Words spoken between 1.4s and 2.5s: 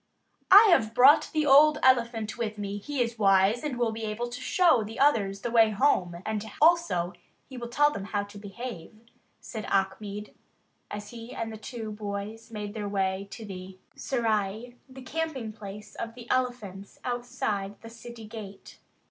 old elephant